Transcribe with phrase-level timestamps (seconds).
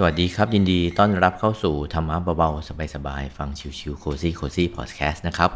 [0.00, 3.48] สวัสดีครับ ยินดีต้อนรับเข้าสู่ธรรมะเบาๆสบายๆฟัง
[3.78, 5.50] ชิวๆโคซี่โคซี่พอดแคสต์นะครับ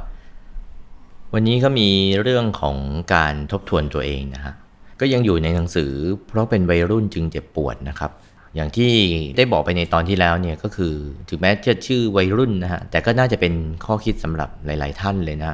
[1.34, 1.88] วันนี้ก็มี
[2.22, 2.76] เรื่องของ
[3.14, 4.54] การทบทวนตัวเองนะฮะ
[5.00, 5.92] ก็ยังอยู่ในหนังสือ
[6.26, 8.10] เพราะเป็นวัยรุ่นจึงเจ็บปวดนะครับ
[8.56, 8.92] อย่างที่
[9.36, 10.94] ได้บอกไปในตอนที่แล้วเนี่ยก็คือ
[11.28, 13.54] ถึงแม้จะชื่อวัยรุ่นนะฮะแต่ก็น่าจะเป็น
[13.84, 15.52] ข้อคิดสำหรับหลาย ๆ ท่านเลยนะ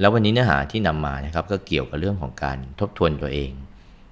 [0.00, 3.50] แล้ววันนี้เนื้อหาที่นำมานะครับก็เกี่ยวกับเรื่องของการทบทวนตัวเอง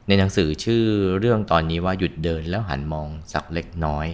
[0.09, 0.85] ในหนังสือชื่อ
[1.21, 4.07] เรื่องตอนนี้ว่าหยุดเดินแล้วหันมองสักเล็กน้อย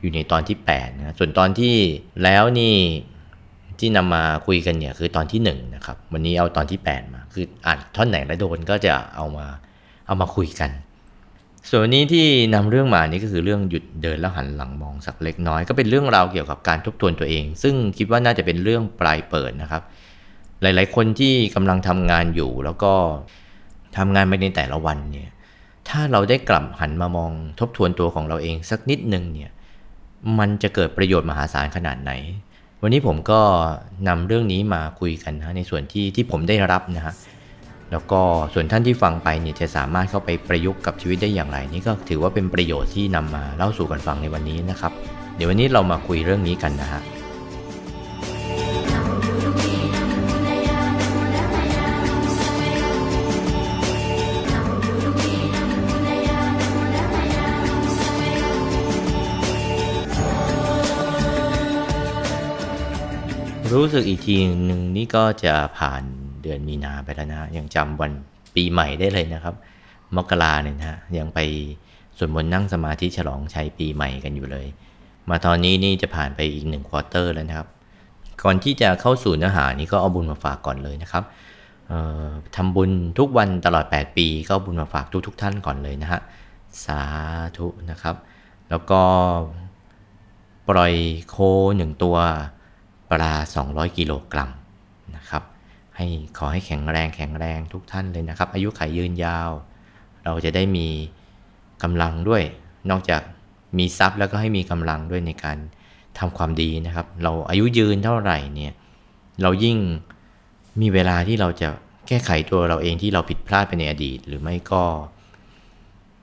[0.00, 1.74] อยู่ในตอนที่8นะส่วนตอนที่
[2.24, 2.76] แล้วนี่
[3.78, 9.46] ที่นำมาคุยกันเนี่ยคือตอนที่1นะครับวันนี้เอาตอนที่ 8 มาคืออ่านท่อนไหนแล้วโดนก็จะเอามา
[10.06, 10.70] เอามาคุยกัน
[11.70, 19.82] ส่วนนี้ที่นำเรื่องมานี่ก็คือเรื่องหยุดเดินแล้วหันหลังมองสักเล็กน้อย ก็เป็นเรื่องราวเกี่ยวกับการทบทวนตัวเอง ซึ่งคิดว่าน่าจะเป็นเรื่องปลายเปิดนะครับ
[20.62, 22.92] หลาย ๆ คนที่กำลังทำงานอยู่แล้วก็
[23.96, 25.30] ทำงานไปในแต่ละวันเนี่ย
[25.88, 29.50] ถ้าเราได้กลับหันมามองทบทวนตัวของเราเองสักนิดหนึ่งเนี่ย
[30.38, 32.12] มันจะเกิดประโยชน์มหาศาลขนาดไหน
[32.82, 33.40] วันนี้ผมก็
[34.08, 37.14] นำเรื่องนี้มาคุยกันนะในส่วนที่ที่ผมได้รับนะฮะ
[37.90, 38.20] แล้วก็
[38.54, 44.92] ส่วนท่านที่ฟังไปเนี่ยจะสามารถเข้าไปประยุกต์กับชีวิตได้อย่างไร นี่ก็ถือว่าเป็นประโยชน์ที่นำมาเล่าสู่กันฟังในวันนี้นะครับ
[45.36, 47.02] เดี๋ยววันนี้เรามาคุยเรื่องนี้กันนะฮะ
[63.74, 66.02] รู้สึกอีกทีหนึ่งนี่ก็จะผ่าน
[66.42, 68.12] เดือนมีนาไปแล้วนะยังจำวัน
[68.54, 69.54] ปีใหม่ได้เลยนะครับ
[70.16, 71.38] มกราเนี่ยนะยังไป
[72.18, 74.66] สวดมนต์นั่งสมาธิฉลองชัยปีใหม่กันอยู่เลย
[75.28, 77.68] มาตอนนี้นี่จะผ่านไปอีกหนึ่งควอเตอร์แล้วนะครับ
[78.42, 81.24] ก่อนที่จะเข้าสู่เนื้อหานี้ก็เอาบุญมาฝากก่อนเลยนะครับ
[82.56, 86.20] ทำบุญทุกวันตลอด 8 ปีก็บุญมาฝากทุกๆทท่านก่อนเลยนะฮะ
[86.84, 87.02] สา
[87.56, 88.16] ธุนะครับ
[88.70, 89.00] แล้วก็
[90.68, 90.94] ปล่อย
[91.28, 91.36] โค
[91.76, 92.16] หนึ่งตัว
[93.10, 93.34] ปลา
[93.66, 94.50] 200 กิโลกรัม
[95.16, 95.42] นะครับ
[95.96, 96.06] ให้
[96.38, 99.50] ขอให้แข็งแรงแข็งแรงทุกท่านเลยนะครับ อายุขัยยืนยาว
[100.24, 100.86] เราจะได้มี
[101.82, 102.42] กำลังด้วย
[102.90, 103.22] นอกจาก
[103.78, 105.58] มีทรัพย์แล้วก็ให้มีกำลังด้วยในการ
[106.18, 108.72] ทำความดีนะครับ เราอายุยืนเท่าไหร่เนี่ย
[109.42, 109.78] เรายิ่ง
[110.80, 111.68] มีเวลาที่เราจะ
[112.08, 114.84] แก้ไขตัวเราเองที่เราผิดพลาดไปในอดีต หรือไม่ก็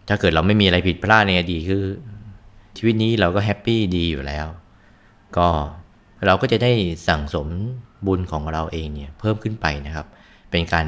[0.08, 1.86] ถ้าเกิดเราไม่มีอะไรผิดพลาดในอดีตคือ
[2.78, 4.48] ชีวิตนี้เราก็ happy ดีอยู่แล้ว
[5.38, 5.48] ก็
[6.26, 6.72] เราก็จะได้
[7.08, 7.48] สั่งสม
[8.08, 10.08] บุญของเราเองเนี่ยเพิ่มขึ้นไปนะครับ
[10.52, 10.88] เป็นการ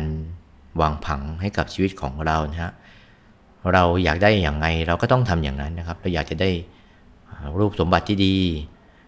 [0.82, 2.72] วางผังให้กับชีวิตของเรานะฮะ
[3.74, 6.50] เราอยากได้อย่างไงเราก็ต้องทำอย่างนั้นนะครับ เราอยากจะได้
[7.60, 8.36] รูปสมบัติที่ดี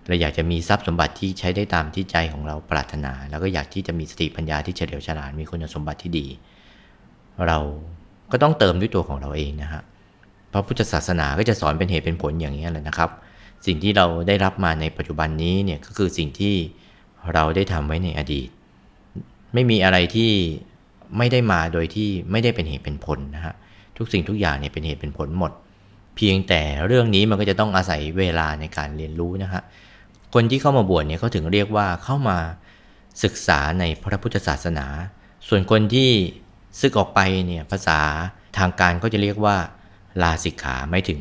[0.08, 6.28] เราอยากจะมีทรัพย์สมบัติที่ใช้ได้ตามที่ใจของเราปรารถนา แล้วก็อยากที่จะมีสติปัญญาที่เฉลียวฉลาดมีคุณสมบัติที่ดี
[7.48, 7.58] เรา
[8.32, 9.82] ก็ต้องเติมด้วยตัวของเราเองนะฮะ
[10.52, 13.10] พระพุทธศาสนาก็จะสอนเป็นเหตุเป็นผลอย่างนี้แหละนะครับ
[13.66, 16.56] สิ่งที่เราได้รับมาในปัจจุบันนี้เนี่ยก็คือสิ่งที่
[17.34, 18.50] เราได้ทำไว้ในอดีต
[19.54, 20.32] ไม่มีอะไรที่
[21.18, 23.54] ไม่ได้มาโดยที่ไม่ได้เป็นเหตุเป็นผลนะฮะ
[23.98, 25.52] ทุกสิ่งทุกอย่างเนี่ยเป็นเหตุเป็นผลหมด
[26.16, 29.62] เพียงแต่เรื่องนี้มันก็จะต้องอาศัยเวลาในการเรียนรู้นะฮะ
[30.34, 32.38] คนที่เข้ามาบวชเนี่ยเขาถึงเรียกว่าเข้ามา
[33.24, 34.88] ศึกษาในพระพุทธศาสนา
[35.48, 36.10] ส่วนคนที่
[36.80, 38.00] ซึกออกไปเนี่ยภาษา
[38.58, 39.56] ทางการก็จะเรียกว่า
[40.22, 41.20] ลาสิกขาไม่ถึง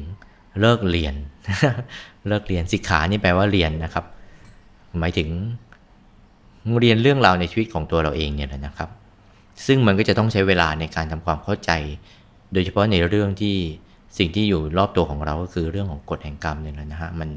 [0.60, 1.14] เลิกเรียน
[2.28, 4.04] เลิกเรียนสิกขานี่แปลว่าเรียนนะครับ
[5.00, 5.28] หมายถึง
[6.80, 8.88] เรียนเรื่องราวในชีวิตของตัวเราเองเนี่ยแหละนะครับ
[9.66, 11.70] ซึ่งมันก็จะต้องใช้เวลาในการทำความเข้าใจ
[12.52, 13.56] โดยเฉพาะในเรื่องที่
[14.18, 17.28] สิ่งที่อยู่รอบตัวของเราก็คือเรื่องของกฎแห่งกรรมเนี่ยแหละนะฮะมัน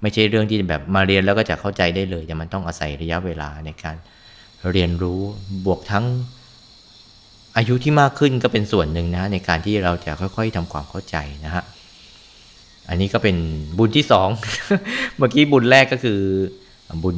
[0.00, 3.96] ไม่ใช่เรื่องที่แบบมาเรียนแล้วก็จะเข้าใจได้เลย แต่มันต้องอาศัยระยะเวลาในการ
[4.70, 5.20] เรียนรู้
[5.66, 6.04] บวกทั้ง
[7.56, 11.62] อายุที่มากขึ้นก็เป็นส่วนหนึ่งนะในการที่เราจะค่อย ๆทำความเข้าใจนะฮะ
[12.88, 13.36] อันนี้ก็เป็น
[13.78, 14.28] บุญที่สอง
[15.18, 16.20] เมื่อกี้บุญแรกก็คือ
[17.02, 17.16] บุญ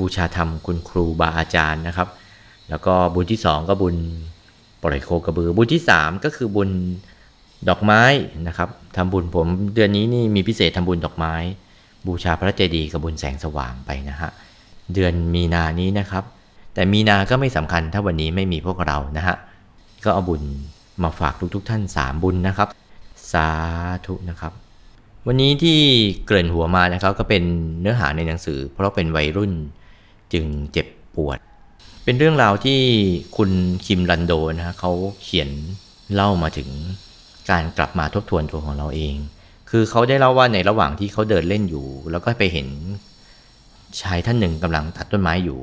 [0.00, 2.08] บูชาธรรมคุณครูบาอาจารย์นะครับ
[2.70, 3.96] แล้วก็บุญที่สองก็บุญ
[4.82, 6.70] ปล่อยโคกระบือ บุญที่สามก็คือบุญ
[7.68, 8.02] ดอกไม้
[8.48, 11.34] นะครับทำบุญผมเดือนนี้นี่มีพิเศษทำบุญดอกไม้
[12.06, 14.30] บูชาพระเจดีย์กับบุญแสงสว่างไปนะฮะ
[14.94, 16.24] เดือนมีนานี้นะครับ
[16.74, 19.36] แต่มีนาก็ไม่สำคัญถ้าวันนี้ไม่มีพวกเรานะฮะ
[20.04, 20.42] ก็เอาบุญ
[21.02, 22.68] มาฝากทุกๆทท่านสามบุญนะครับ
[23.32, 23.48] สา
[24.06, 24.52] ธุนะครับ
[25.28, 25.78] วันนี้ที่
[26.26, 27.44] เกริ่นหัวมานะครับก็เป็น
[27.80, 29.52] เนื้อหาในหนังสือ เพราะเป็นวัยรุ่น
[30.32, 30.86] จึงเจ็บ
[31.16, 31.38] ปวด
[32.04, 32.80] เป็นเรื่องราวที่
[33.36, 33.50] คุณ
[33.86, 34.92] คิมรันโดนะเขา
[35.22, 35.50] เขียน
[36.14, 36.68] เล่ามาถึง
[37.50, 39.14] การกลับมาทบทวนตัวของเราเอง
[39.70, 42.68] คือเขาได้เล่าว่าในระหว่างที่เขาเดินเล่นอยู่ แล้วก็ไปเห็น
[44.00, 45.60] ชายท่านหนึ่งกำลังตัดต้นไม้อยู่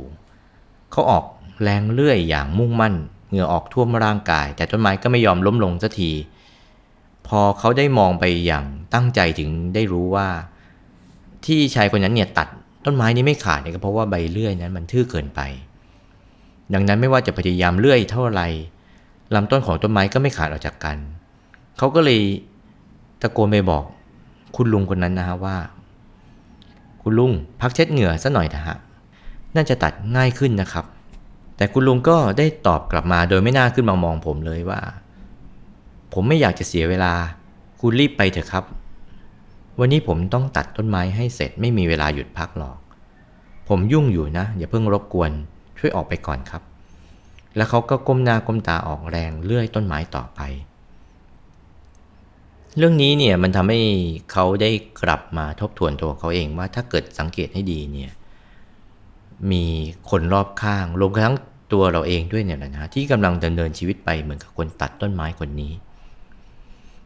[0.92, 1.26] เขาออก
[1.62, 2.94] แรงเลื่อยอย่างมุ่งมั่น
[3.30, 6.12] เหงื่อออกท่วมร่างกาย แต่ต้นไม้ก็ไม่ยอมล้มลงสักที
[7.28, 10.28] พอเขาได้มองไปอย่างตั้งใจถึงได้รู้ว่า
[11.46, 12.48] ที่ชายคนนั้นเนี่ยตัด
[12.86, 15.42] ต้นไม้นี้ไม่ขาดเนี่ยก็เพราะว่าใบเลื่อยนั้นมันทื่อเกินไป
[16.74, 18.48] ดังนั้นไม่ว่าจะพยายามเลื่อยเท่าไหร่
[19.36, 20.98] ลำต้นของต้นไม้ก็ไม่ขาดออกจากกัน
[21.78, 22.22] เขาก็เลย
[23.22, 23.84] ตะโกนไปบอก
[24.56, 25.58] คุณลุงคนนั้นนะฮะว่า
[27.02, 27.32] คุณลุง
[27.62, 28.76] พักเช็ดเหงื่อซะหน่อยนะฮะ
[29.56, 30.86] น่าจะตัดง่ายขึ้นนะครับ
[31.58, 34.82] แต่คุณลุงก็ได้ตอบกลับมาโดยไม่น่าขึ้นมามองผมเลยว่า
[36.14, 37.14] ผมไม่อยากจะเสียเวลา
[37.80, 38.66] คุณรีบไปเถอะครับ
[39.80, 42.78] วันนี้ผมต้องตัดต้นไม้ให้เสร็จไม่มีเวลาหยุดพักหรอก
[43.70, 45.32] ผมยุ่งอยู่นะ อย่าเพิ่งรบกวน
[45.80, 46.64] ช่วยออกไปก่อนครับ
[47.56, 50.40] แล้วเขาก็ก้มหน้าก้มตาออกแรงเลื่อยต้นไม้ต่อไป
[52.78, 53.80] เรื่องนี้เนี่ยมันทำให้
[54.32, 54.70] เขาได้
[55.04, 58.12] กลับมาทบทวนตัวเขาเองว่าถ้าเกิดสังเกตให้ดีเนี่ย
[59.52, 59.66] มี
[60.10, 61.36] คนรอบข้างรวมทั้ง
[61.74, 65.72] ตัวเราเองด้วยเนี่ยแหละนะที่กำลังดำเนินชีวิตไปเหมือนกับคนตัดต้นไม้คนนี้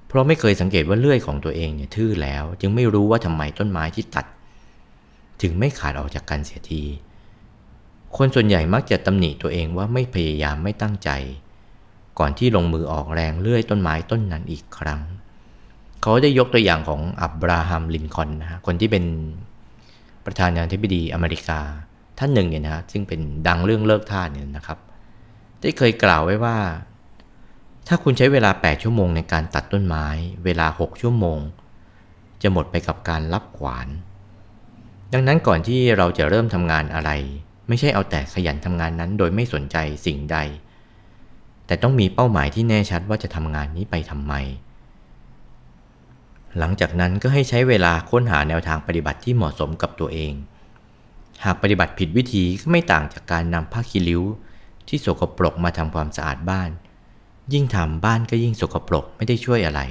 [0.07, 4.25] เพราะไม่เคยสังเกตว่าเลื่อยของตัวเองเนี่ยทื่อแล้ว จึงไม่รู้ว่าทำไมต้นไม้ที่ตัด
[5.41, 6.83] ถึงไม่ขาดออกจากกันเสียที
[8.17, 11.09] คนส่วนใหญ่มักจะตำหนิตัวเองว่าไม่พยายามไม่ตั้งใจ
[12.19, 15.01] ก่อนที่ลงมือออกแรงเลื่อยต้นไม้ต้นนั้นอีกครั้ง
[16.01, 19.05] เขาได้ยกตัวอย่างของอับราฮัมลินคอนนะฮะคนที่เป็น
[20.25, 21.59] ประธานาธิบดีอเมริกา
[22.19, 24.79] ท่านหนึ่งเนี่ยนะซึ่งเป็นดังเรื่องเลิกทาสเนี่ยนะครับ
[25.61, 26.57] ได้เคยกล่าวไว้ว่า
[27.87, 30.07] ถ้าคุณใช้เวลา 8 ชั่วโมงในการตัดต้นไม้
[30.45, 31.39] เวลา 6 ชั่วโมง
[32.41, 33.87] จะหมดไปกับการรับขวาน
[35.13, 37.11] ดังนั้นก่อนที่เราจะเริ่มทำงานอะไร
[37.67, 40.37] ไม่ใช่เอาแต่ขยันทำงานนั้นโดยไม่สนใจสิ่งใด
[41.67, 44.33] แต่ต้องมีเป้าหมายที่แน่ชัดว่าจะทำงานนี้ไปทำไม
[46.57, 50.33] หลังจากนั้นก็ให้ใช้เวลาค้นหาแนวทางปฏิบัติที่เหมาะสมกับตัวเอง
[51.43, 54.23] หากปฏิบัติผิดวิธีก็ไม่ต่างจากการนำผ้าคีริ้ว
[54.87, 56.69] ที่สกปรกมาทำความสะอาดบ้าน
[57.53, 59.81] ยิ่งทำบ้านก็ยิ่งสกปรกไม่ได้ช่วยอะไร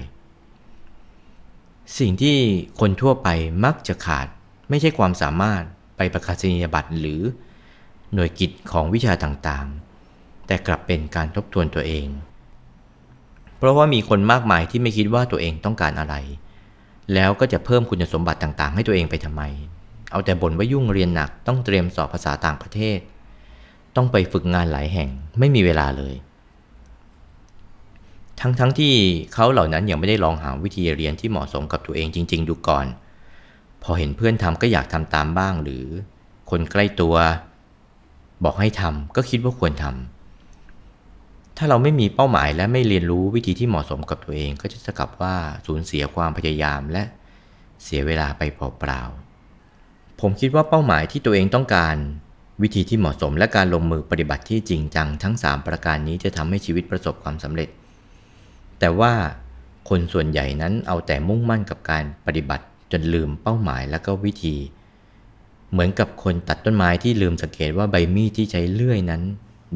[1.99, 2.37] สิ่งที่
[2.81, 3.29] คนทั่วไป
[3.64, 4.26] มักจะขาด
[4.69, 5.62] ไม่ใช่ความสามารถ
[5.97, 7.20] ไปประกาศนียบัตรหรือ
[8.14, 12.06] หน่วยกิจของวิชาต่างๆ แต่กลับเป็นการทบทวนตัวเอง
[13.59, 16.14] เพราะว่ามีคนมากมายที่ไม่คิดว่าตัวเองต้องการอะไร
[17.14, 19.43] แล้วก็จะเพิ่มคุณสมบัติต่างๆ ให้ตัวเองไปทำไม
[20.11, 22.99] เอาแต่บ่นว่ายุ่งเรียนหนักต้องเตรียมสอบภาษาต่างประเทศ
[23.97, 26.14] ต้องไปฝึกงานหลายแห่งไม่มีเวลาเลย
[28.41, 28.93] ทั้งๆทที่
[29.35, 32.87] เขาเหล่านั้นยังไม่ได้ลองหาวิธีเรียนที่เหมาะสมกับตัวเองจริง ๆ ดูก่อน
[33.83, 35.85] พอเห็นเพื่อนทำก็อยากทำตามบ้างหรือ
[36.50, 37.15] คนใกล้ตัว
[38.44, 45.35] บอกให้ทำก็คิดว่าควรทำถ้าเราไม่มีเป้าหมายและไม่เรียนรู้วิธีที่เหมาะสมกับตัวเองก็จะจะกับว่า
[45.67, 47.03] สูญเสียความพยายามและ
[47.85, 51.97] เสียเวลาไปเปล่าๆ ผมคิดว่าเป้าหมายที่ตัวเองต้องการ
[52.62, 57.69] วิธีที่เหมาะสมและการลงมือปฏิบัติที่จริงจังทั้ง 3 ประการนี้จะทำให้ชีวิตประสบความสำเร็จ
[58.81, 59.12] แต่ว่า
[59.88, 64.56] คนส่วนใหญ่นั้นเอาแต่มุ่งมั่นกับการปฏิบัติจนลืมเป้าหมายและก็วิธี
[65.70, 69.23] เหมือนกับคนตัดต้นไม้ที่ลืมสังเกตว่าใบมีดที่ใช้เลื่อยนั้น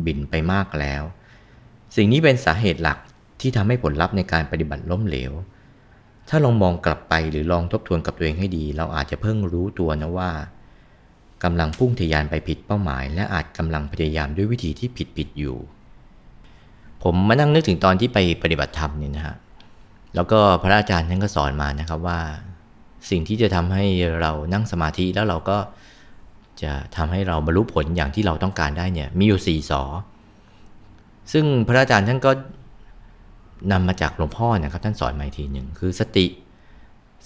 [0.06, 1.02] บินไปมากแล้ว
[1.96, 2.98] สิ่งนี้เป็นสาเหตุหลัก
[3.40, 5.32] ที่ทำให้ผลลัพธ์ในการปฏิบัติล้มเหลว
[6.28, 10.30] ถ้าลองมองกลับไปหรือลองทบทวนกับตัวเองให้ดี เราอาจจะเพิ่งรู้ตัวนะว่า
[11.44, 15.56] กำลังพุ่งทะยานไปผิดเป้าหมาย และอาจกำลังพยายามด้วยวิธีที่ผิดผิดอยู่
[17.02, 19.36] ผมมานั่งนึกถึงตอนที่ไปปฏิบัติธรรมเนี่ยนะฮะ
[20.14, 22.20] แล้วก็พระอาจารย์ท่านก็สอนมานะครับว่า
[23.10, 23.84] สิ่งที่จะทำให้
[24.20, 25.58] เรานั่งสมาธิแล้วเราก็
[26.62, 29.82] จะทำให้เราบรรลุผลอย่างที่เราต้องการได้เนี่ยมีอยู่สี่สอ
[31.32, 32.30] ซึ่งพระอาจารย์ท่านก็
[33.72, 36.26] นำมาจากหลวงพ่อนะครับ ท่านสอนมาอีกทีหนึ่งคือสติ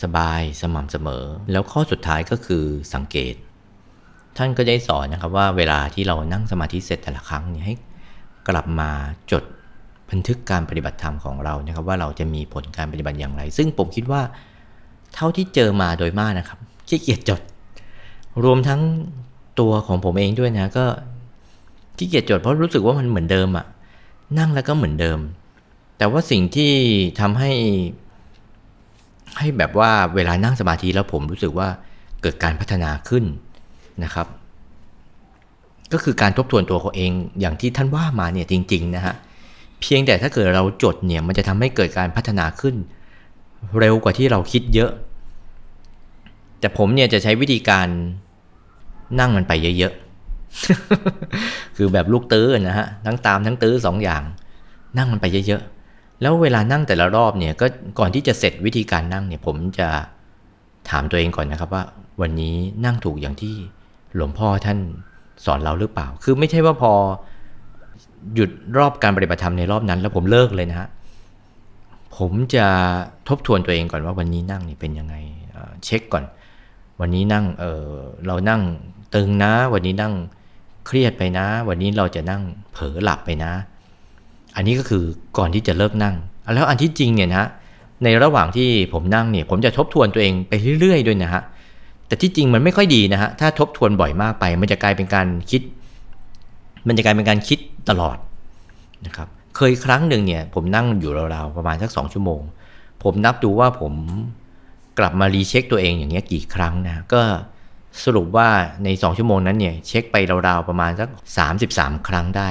[0.03, 2.65] สบายสม่ำเสมอ แล้วข้อสุดท้ายก็คือ
[2.95, 3.35] สังเกต
[4.37, 7.75] ท่านก็ได้สอนนะครับว่าเวลาที่เรานั่งสมาธิเสร็จแต่ละครั้งเนี่ยให้
[8.49, 8.91] กลับมา
[9.33, 9.45] จด
[10.11, 14.23] บันทึกการปฏิบัติธรรมของเรานะครับว่าเราจะมีผลการปฏิบัติอย่างไร ซึ่งผมคิดว่า
[15.15, 16.59] เท่าที่เจอมาโดยมากนะครับ
[16.89, 17.41] ขี้เกียจจด
[18.45, 18.81] รวมทั้ง
[19.61, 20.85] ตัวของผมเองด้วยนะก็
[21.99, 23.67] ขี้เกียจจดเพราะรู้สึกว่ามันเหมือนเดิมอะ
[24.39, 25.19] นั่งแล้วก็เหมือนเดิม
[25.99, 26.73] แต่ว่าสิ่งที่
[27.21, 27.53] ทำให้
[29.39, 31.69] ให้แบบว่าเวลานั่งสมาธิแล้วผมรู้สึกว่า
[32.23, 33.25] เกิดการพัฒนาขึ้น
[34.05, 34.27] นะครับ
[35.93, 39.15] ก็คือการทบทวนตัวเขาเองอย่างที่ท่านว่ามาเนี่ยจริง ๆ นะฮะ
[39.85, 42.75] เพียงแต่ถ้าเกิดเราจดเนี่ยมันจะทำให้เกิดการพัฒนาขึ้น
[43.79, 44.91] เร็วกว่าที่เราคิดเยอะ
[46.61, 47.89] แต่ผมเนี่ยจะใช้วิธีการ
[49.21, 54.23] นั่งมันไปเยอะๆ คือแบบลูกตื้อนะฮะทั้งตามทั้งตื้อสองอย่าง
[54.99, 57.67] นั่งมันไปเยอะๆ แล้วเวลานั่งแต่ละรอบเนี่ยก็
[57.99, 59.89] ก่อนที่จะเสร็จวิธีการนั่งเนี่ยผมจะ
[60.91, 61.83] ถามตัวเองก่อนนะครับว่า
[62.21, 63.55] วันนี้นั่งถูกอย่างที่
[64.15, 64.79] หลวงพ่อท่าน
[65.45, 66.93] สอนเราหรือเปล่า คือไม่ใช่ว่าพอ
[68.35, 70.89] หยุดรอบการปฏิบัติธรรมในรอบนั้น แล้วผมเลิกเลยนะฮะ
[72.17, 72.67] ผมจะ
[73.29, 75.15] ทบทวนตัวเองก่อนว่าวันนี้นั่งนี่เป็นยังไง
[75.85, 76.25] เช็คก่อน
[77.01, 77.89] วันนี้นั่งเออ
[78.27, 78.63] เรานั่ง
[79.15, 80.15] ตึงนะ วันนี้นั่ง
[80.87, 83.53] เครียดไปนะ วันนี้เราจะนั่งเผลอหลับไปนะ
[84.57, 85.05] อันนี้ก็คือ
[85.39, 86.15] ก่อนที่จะเลิกนั่ง
[86.55, 87.47] แล้วอันที่จริงเนี่ยนะ
[88.05, 91.43] ในระหว่างที่ผมนั่งเนี่ยผมจะทบทวนตัวเองไปเรื่อยๆด้วยนะฮะ
[92.07, 95.63] แต่ที่จริงมันไม่ค่อยดีนะฮะถ้าทบทวนบ่อยมากไป มันจะกลายเป็นการคิด
[96.87, 98.17] มันจะกลายเป็นการคิด ตลอด
[99.07, 102.41] นะครับเคยครั้งหนึ่งเนี่ยผมนั่งอยู่ราวๆประมาณสักสองชั่วโมง
[103.03, 103.93] ผมนับดูว่าผม
[104.99, 107.21] กลับมารีเช็คตัวเองอย่างเงี้ยกี่ครั้งนะก็
[108.05, 108.49] สรุปว่า
[108.85, 110.17] ใน 2 ชั่วโมงนั้นเนี่ยเช็คไป
[110.49, 111.09] ราวๆประมาณสัก
[111.59, 112.51] 33 ครั้งได้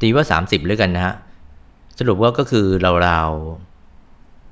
[0.00, 1.14] ตีว่า 30เลยกันนะฮะ
[1.98, 2.66] สรุปว่าก็คือ
[3.06, 3.30] ราว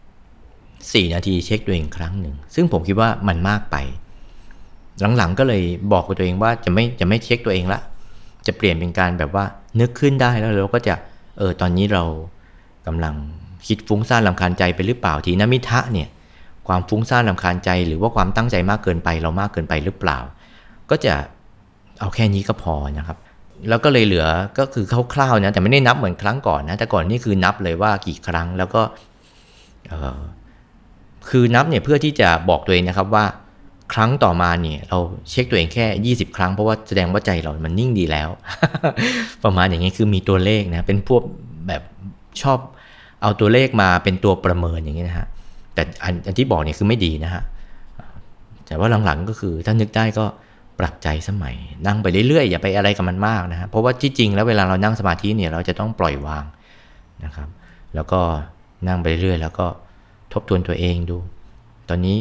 [0.02, 3.76] ๆ4นาทีเช็คตัวเองครั้งหนึ่ง ซึ่งผมคิดว่ามันมากไป
[5.16, 7.80] หลังๆก็เลยบอกกับตัวเองว่าจะไม่จะไม่เช็คตัวเองละ
[8.46, 9.44] จะเปลี่ยนเป็นการแบบว่า
[9.80, 10.95] นึกขึ้นได้แล้วเราก็จะ
[11.38, 12.02] เออตอนนี้เรา
[12.87, 13.14] กำลัง
[13.66, 16.09] คิดฟุ้งซ่านลำคาญใจไปหรือเปล่าทีนมิทะเนี่ย
[16.68, 20.18] ความฟุ้งซ่านลำคาญใจ หรือว่าความตั้งใจมากเกินไปเรามากเกินไปหรือเปล่า
[20.90, 21.14] ก็จะ
[22.00, 23.18] เอาแค่นี้ก็พอนะครับ
[23.68, 24.26] แล้วก็เลยเหลือ
[24.59, 28.83] ก็คือคร่าวๆนะแต่ไม่ได้นับเหมือนครั้งก่อนนะแต่ก่อนนี่คือนับเลยว่ากี่ครั้งแล้วก็
[31.30, 33.25] คือนับเนี่ยเพื่อที่จะบอกตัวเองนะครับว่า
[33.93, 34.99] ครั้งต่อมาเนี่ยเรา
[35.31, 38.28] เช็คตัวเองแค่ 20 ครั้งเพราะว่าแสดงว่าใจเรามันนิ่งดีแล้ว
[39.45, 41.23] ประมาณอย่างนี้คือมีตัวเลขนะเป็นพวก
[41.69, 41.83] แบบ
[42.43, 42.59] ชอบ
[43.23, 45.26] เอาตัวเลขมาเป็นตัวประเมินอย่างนี้นะฮะ
[45.75, 47.43] แต่อันอันที่บอกเนี่ยคือไม่ดีนะฮะ
[48.66, 50.25] แต่ว่าหลังๆก็คือถ้านึกได้ก็
[50.78, 51.55] ปรับใจสมัย
[51.87, 56.45] นั่งไปเรื่อยๆ อย่าไปอะไรกับมันมากนะฮะเพราะว่าที่จริงแล้วเวลาเรานั่งสมาธิเนี่ยเราจะต้องปล่อยวาง
[57.25, 57.49] นะครับ
[57.95, 58.21] แล้วก็
[58.88, 59.66] นั่งไปเรื่อยๆแล้วก็
[60.33, 61.19] ทบทวนตัวเองดู
[61.88, 62.16] ตอนนี้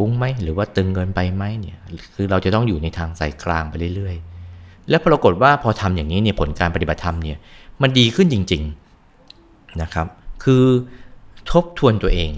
[0.00, 1.78] ฟุ้งไหมหรือว่าตึงเกินไปไหมเนี่ย
[2.14, 7.38] คือเราจะต้องอยู่ในทางสายกลางไปเรื่อยๆ และปรากฏว่าพอทำอย่างนี้เนี่ยผลการปฏิบัติธรรมเนี่ย
[7.82, 10.06] มันดีขึ้นจริงๆนะครับ
[10.44, 10.64] คือ
[11.50, 12.32] ทบทวนตัวเอง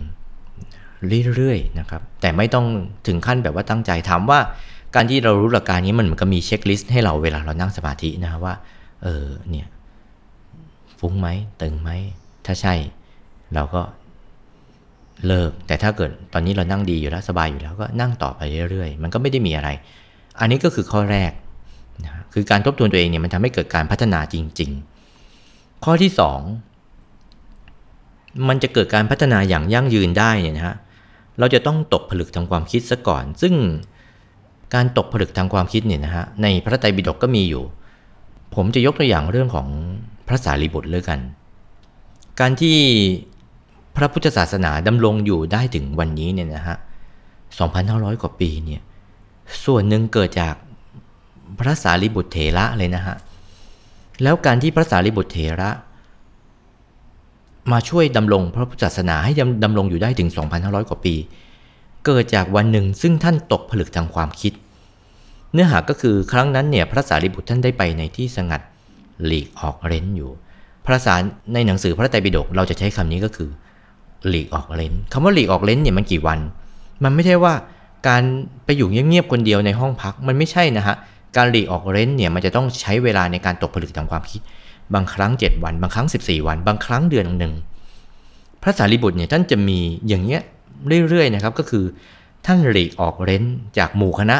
[1.34, 2.66] เรื่อยๆนะครับแต่ไม่ต้อง
[3.06, 4.40] ถึงขั้นแบบว่าตั้งใจถามว่า
[4.94, 8.54] การที่เรารู้หลักการนี้มันเหมันก็มีเช็คลิสต์ให้เราเวลาเรานั่งสมาธินะว่า
[9.02, 9.66] เออเนี่ย
[10.98, 11.28] ฟุ้งไหม
[11.62, 11.90] ตึงไหม
[12.46, 12.74] ถ้าใช่
[13.54, 13.80] เราก็
[15.26, 19.68] เลิก แต่ถ้าเกิดตอนนี้เรานั่งดีอยู่แล้วสบายอยู่แล้วก็นั่งต่อไปเรื่อยๆ มันก็ไม่ได้มีอะไร
[20.40, 21.32] อันนี้ก็คือข้อแรก
[22.04, 24.70] นะคือการทบทวนตัวเองเนี่ยมันทำให้เกิดการพัฒนาจริง
[25.26, 26.12] ๆ ข้อที่ 2
[28.48, 30.76] มันจะเกิดการพัฒนาอย่างยั่งยืนได้เนี่ยนะฮะ
[31.38, 33.54] เราจะต้องตกผลึกทางความคิดซะก่อน ซึ่ง
[34.74, 37.64] การตกผลึกทางความคิดเนี่ยนะฮะในพระไตรปิฎกก็มีอยู่
[38.54, 39.68] ผมจะยกตัวอย่างเรื่องของ
[40.26, 41.20] พระสารีบุตรเลยกัน
[42.40, 42.76] การที่
[43.96, 46.76] พระพุทธศาสนาดำรงอยู่ได้ถึงวันนี้เนี่ยนะฮะ
[47.48, 48.80] 2,500 กว่าปีเนี่ย
[49.64, 50.54] ส่วนหนึ่งเกิดจาก
[51.58, 53.16] พระสารีบุตรเถระเลยนะฮะ
[54.22, 55.70] แล้วการที่พระสารีบุตรเถระ
[57.72, 59.32] มาช่วยดำรงพระพุทธศาสนาให้
[59.64, 60.28] ดำรงอยู่ได้ถึง
[60.60, 61.14] 2,500 กว่าปี
[62.06, 64.52] เกิดจากวันหนึ่งซึ่งท่านตกผลึกทางความคิด
[65.52, 68.60] เนื้อหาก็คือครั้งนั้นเนี่ยพระสารีบุตรท่านได้ไปในที่สงัด
[69.24, 70.30] หลีกออกเร้นอยู่
[70.86, 71.22] พระสาร
[71.54, 73.50] ในหนังสือพระไตรปิฎกเราจะใช้คำนี้ก็คือ
[74.28, 76.38] หลีกออกเลนคำว่าหลีกออกเลนเนี่ยมันกี่วัน
[77.04, 77.54] มันไม่ใช่ว่า
[78.08, 78.22] การ
[78.64, 80.96] ไปอยู่เงียบๆคนเดียวในห้องพักมันไม่ใช่นะฮะ
[81.36, 84.40] การหลีกออกเลนเนี่ยมันจะต้องใช้เวลาในการตกผลึกทางความคิด
[84.94, 87.52] บางครั้ง 7 วัน บางครั้ง 14 วัน บางครั้งเดือนหนึ่ง
[88.62, 90.42] พระสารีบุตรเนี่ยท่านจะมีอย่างเงี้ย
[91.08, 91.84] เรื่อยๆนะครับก็คือ
[92.46, 93.44] ท่านหลีกออกเลน
[93.78, 94.36] จากหมู่คณะ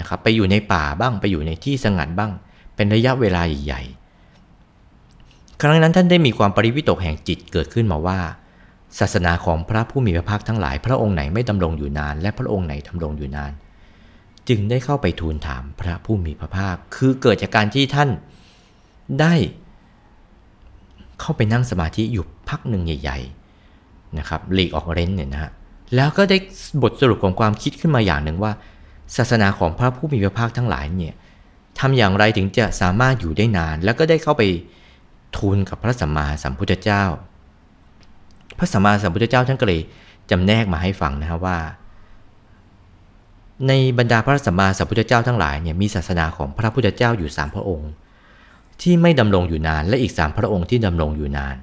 [0.00, 2.30] นะครับไปอยู่ในป่าบ้างไปอยู่ในที่สงัดบ้าง
[2.76, 8.18] เป็นระยะเวลาใหญ่ๆครั้งนั้นท่านได้มีความปริวิตกแห่งจิตเกิดขึ้นมาว่า
[8.98, 13.52] ศาสนาของพระผู้มีพระภาคทั้งหลาย พระองค์ไหนไม่ดำรงอยู่นาน และพระองค์ไหนดำรงอยู่นาน
[14.48, 18.10] จึงได้เข้าไปทูลถามพระผู้มีพระภาค คือเกิดจากการที่ท่าน
[19.20, 19.34] ได้
[21.20, 23.18] เข้าไปนั่งสมาธิอยู่พักหนึ่งใหญ่
[23.68, 25.50] ๆนะครับหลีกออกเร้นเนี่ยนะฮะ
[25.94, 26.36] แล้วก็ได้
[26.82, 28.52] บทสรุปของความคิดขึ้นมาอย่างหนึ่งว่า
[29.16, 31.14] ศาสนาของพระผู้มีพระภาคทั้งหลายเนี่ย
[31.78, 34.42] ทำอย่างไรถึงจะสามารถอยู่ได้นาน แล้วก็ได้เข้าไป
[35.36, 37.04] ทูลกับพระสัมมาสัมพุทธเจ้า
[38.58, 39.80] พระสัมมาสัมพุทธเจ้าท่านก็เลย
[40.30, 41.58] จำแนกมาให้ฟังนะครับว่า
[43.68, 47.90] ในบรรดาพระสัมมาสัมพุทธเจ้าทั้งหลายเนี่ยมีศาสนาของพระพุทธเจ้าอยู่สามพระองค์
[48.82, 51.56] ที่ไม่ดำรงอยู่นานและอีกสามพระองค์ที่ดำรงอยู่นาน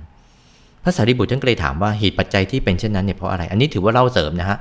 [0.84, 4.58] พระสารีบุตรท่านก็เลยถามว่าเหตุปัจจัยที่เป็นเช่นนั้นเนี่ยเพราะอะไร อันนี้ถือว่าเล่าเสริมนะฮะ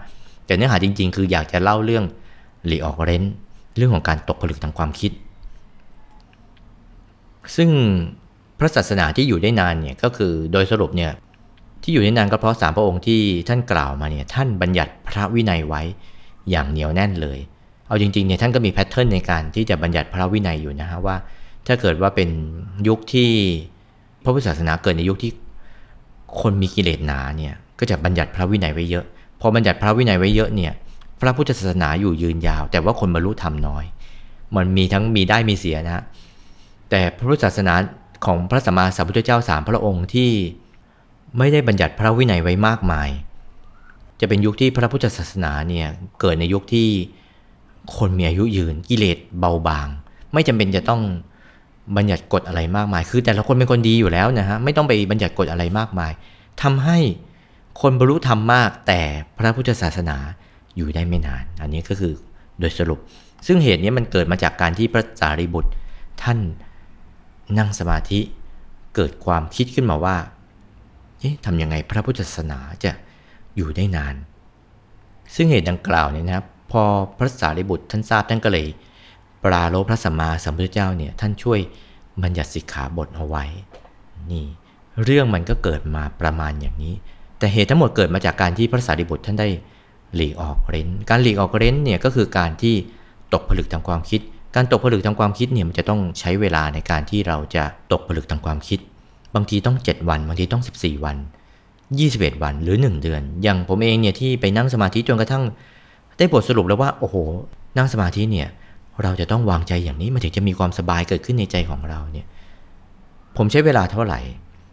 [0.47, 2.05] แต่เนื้อหาจริง ๆ คืออยากจะเล่าเรื่อง
[2.67, 3.23] หลีออกเร้น
[3.77, 5.13] เรื่องของการตกผลึกทางความคิด
[7.57, 7.71] ซึ่ง
[8.59, 11.13] พระศาสนาที่อยู่ได้นานเนี่ยก็คือโดยสรุปเนี่ย
[11.85, 15.83] ที่อยู่ในนานก็เพราะสามพระองค์ที่ท่านกล่าวมาเนี่ยท่านบัญญัติพระวินัยไว้
[16.51, 17.39] อย่างเหนียวแน่นเลย
[17.89, 21.17] เอาจริงๆเนี่ยท่านก็มีแพทเทิร์นในการที่จะบัญญัติพระวินัยอยู่นะฮะว่า
[21.67, 22.29] ถ้าเกิดว่าเป็น
[22.89, 23.31] ยุคที่
[24.25, 25.33] พระพุทธศาสนาเกิดในยุคที่
[26.41, 29.05] คนมีกิเลสหนาเนี่ยก็จะบัญญัติพระวินัยไว้เยอะ
[29.41, 30.73] พอบัญญัติพระวินัยไว้เยอะเนี่ย
[31.21, 33.85] พระพุทธศาสนาอยู่ยืนยาว แต่ว่าคนบรรลุธรรมน้อย
[34.57, 36.05] มันมีทั้งมีได้มีเสียนะ
[36.91, 37.75] แต่พระพุทธศาสนา
[38.27, 40.31] ของพระสัมมาสัมพุทธเจ้าสามพระองค์ที่
[41.39, 43.09] ไม่ได้บัญญัติพระวินัยไว้มากมาย
[44.21, 45.87] จะเป็นยุคที่พระพุทธศาสนาเนี่ย
[46.21, 46.89] เกิดในยุคที่
[47.97, 49.89] คนมีอายุยืนกิเลสเบาบาง
[50.33, 51.03] ไม่จำเป็นจะต้อง
[51.97, 56.13] บัญญัติกฎอะไรมากมาย คือแต่ละคนเป็นคนดีอยู่แล้วนะฮะไม่ต้องไปบัญญัติกฎอะไรมากมาย
[56.63, 56.99] ทำให้
[57.81, 59.01] คนบรรลุธรรมมาก แต่
[59.39, 60.17] พระพุทธศาสนา
[60.77, 62.13] อยู่ได้ไม่นาน อันนี้ก็คือ
[62.61, 62.99] โดยสรุป
[63.47, 65.71] ซึ่งเหตุนี้มันเกิดมาจากการที่พระสารีบุตร
[66.23, 66.39] ท่าน
[67.59, 68.21] นั่งสมาธิ
[68.95, 70.17] เกิดความคิดขึ้นมาว่า
[71.25, 72.93] เอ๊ะทำยังไงพระพุทธศาสนาจะ
[73.57, 74.15] อยู่ได้นาน
[75.35, 76.83] ซึ่งเหตุดังกล่าวเนี่ยนะครับ พอ
[77.19, 78.67] พระสารีบุตรท่านทราบท่านก็เลย
[79.45, 81.61] ปราโลพระสัมมาสัมพุทธเจ้าเนี่ยท่านช่วย
[82.23, 83.45] บัญญัติสิกขาบทเอาไว้
[84.31, 84.47] นี่
[85.05, 86.95] เรื่องมันก็เกิดมาประมาณอย่างนี้
[87.39, 89.49] แต่เหตุทั้งหมดเกิดมาจากการที่พระสารีบุตรท่านได้
[90.15, 92.75] หลีกออกเร้น การหลีกออกเร้นเนี่ยก็คือการที่
[93.33, 94.21] ตกผลึกทางความคิด
[94.55, 98.79] การตกผลึกทางความคิดเนี่ยมันจะต้องใช้เวลาในการที่เราจะตกผลึกทางความคิด
[99.35, 101.17] บางทีต้อง 7 วัน บางทีต้อง 14 วัน
[101.81, 105.45] 21 วันหรือ 1 เดือน อย่างผมเองเนี่ยที่ไปนั่งสมาธิจนกระทั่ง
[106.19, 107.17] ได้บทสรุปแล้วว่าโอ้โห
[107.77, 108.49] นั่งสมาธิเนี่ย
[109.03, 112.27] เราจะต้องวางใจอย่างนี้มันถึงจะมีความสบายเกิดขึ้นในใจของเราเนี่ย
[113.37, 114.21] ผมใช้เวลาเท่าไหร่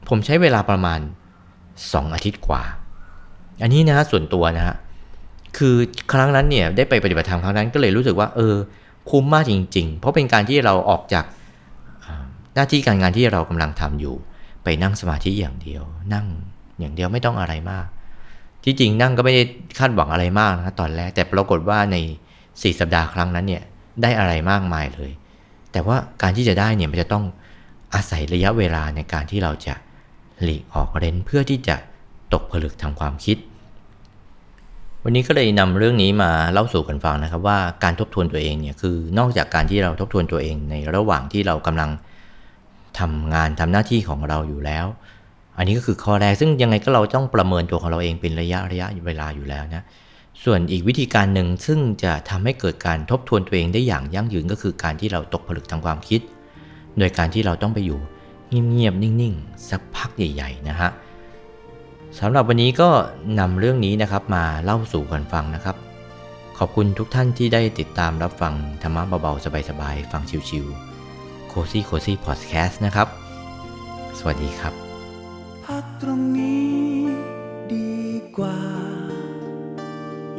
[0.09, 0.99] ผมใช้เวลาประมาณ
[1.57, 2.61] 2 อาทิตย์กว่า
[3.61, 4.75] อันนี้นะฮะส่วนตัวนะฮะ
[5.57, 5.75] คือ
[6.11, 8.55] ครั้งนั้นเนี่ยได้ไปปฏิบัติธรรมครั้งนั้นก็เลยรู้สึกว่าเออ
[9.09, 11.25] คุ้มมากจริง ๆ เพราะเป็นการที่เราออกจาก
[12.55, 14.15] หน้าที่การงานที่เรากำลังทำอยู่
[14.63, 16.25] ไปนั่งสมาธิอย่างเดียว นั่ง
[16.79, 17.87] อย่างเดียวไม่ต้องอะไรมาก
[18.63, 19.43] ที่จริงนั่งก็ไม่ได้
[19.79, 21.97] คาดหวังอะไรมากนะตอนแรกแต่ปรากฏว่าใน
[22.37, 23.63] 4 สัปดาห์ครั้งนั้นเนี่ย
[24.01, 25.11] ได้อะไรมากมายเลย
[25.71, 27.25] แต่ว่าการที่จะได้เนี่ยมันจะต้อง
[27.93, 29.75] อาศัยระยะเวลาในการที่เราจะ
[30.43, 31.75] หลีกออกเร้นเพื่อที่จะ
[32.33, 33.37] ตกผลึกทางความคิด
[35.03, 41.89] วันนี้ก็เลยนำเรื่องนี้มาเล่าสู่กันฟังนะครับว่าการทบทวนตัวเองเนี่ยคือนอกจากการที่เราทบทวนตัวเองในระหว่างที่เรากำลัง
[42.99, 44.85] ทำงานทำหน้าที่ของเราอยู่แล้ว
[45.57, 49.83] อันนี้ก็คือข้อแรกซึ่งยังไงก็เราต้องประเมินตัวของเราเองเป็นระยะระยะเวลาอยู่แล้วนะ
[50.43, 56.21] ส่วนอีกวิธีการหนึ่งซึ่งจะทำให้เกิดการทบทวนตัวเองได้อย่างยั่งยืนก็คือการที่เราตกผลึกทางความคิด
[56.97, 57.99] โดยการที่เราต้องไปอยู่
[58.49, 60.89] เงียบๆนิ่งๆ สักพักใหญ่ ๆ นะฮะ
[62.19, 62.89] สำหรับวันนี้ก็
[63.39, 65.75] นำเรื่องนี้นะครับมาเล่าสู่กันฟังนะครับ
[66.57, 70.90] ขอบคุณทุกท่านที่ได้ติดตามรับฟังธรรมะเบาๆ สบายๆ ฟังชิวๆ
[71.53, 73.07] โคซี่โคซี่พอดแคสต์นะครับ
[74.19, 74.73] สวัสดีครับ
[75.65, 76.75] พักตรงนี้
[77.73, 77.99] ดี
[78.37, 78.59] กว่า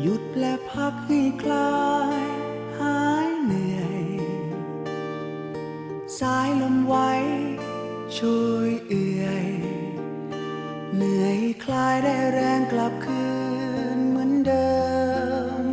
[0.00, 1.82] หยุดและพักให้คลา
[2.16, 2.22] ย
[2.80, 4.04] หายเหนื่อย
[6.18, 7.10] สายลมไว้
[8.18, 9.46] ช่วยเอื่อย
[10.96, 13.24] เหนื่อยคลายได้แรงกลับคื
[13.96, 14.72] นเหมือนเดิ
[15.62, 15.64] ม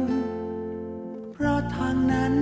[1.34, 2.36] เพราะทางนั้น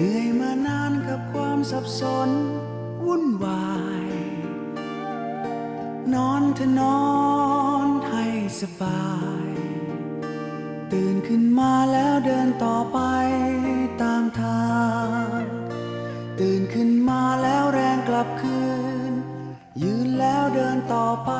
[0.00, 2.30] หนื่อยมานานกับความสับสน
[3.04, 3.68] วุ่นวา
[4.02, 4.06] ย
[6.14, 7.08] นอนเถอนอ
[7.86, 8.24] นให้
[8.60, 9.08] สบา
[9.46, 9.48] ย
[10.92, 12.98] ตื่นขึ้นมาแล้วเดินต่อไป
[14.02, 14.68] ตามทา
[15.38, 15.40] ง
[16.40, 18.60] ตื่นขึ้นมาแล้วแรงกลับคื
[19.10, 19.12] น
[19.82, 21.30] ยืนแล้วเดินต่อไป